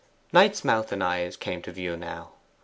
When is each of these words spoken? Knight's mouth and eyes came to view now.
Knight's 0.33 0.65
mouth 0.65 0.91
and 0.91 1.03
eyes 1.03 1.37
came 1.37 1.61
to 1.61 1.71
view 1.71 1.95
now. 1.95 2.31